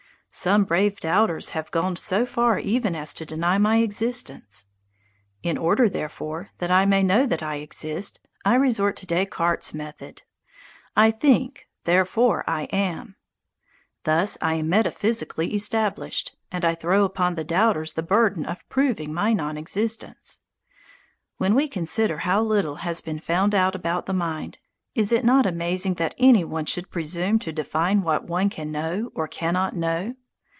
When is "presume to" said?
26.89-27.51